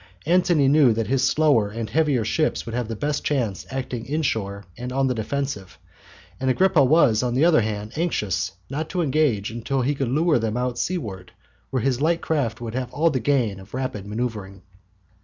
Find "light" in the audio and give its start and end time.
12.01-12.19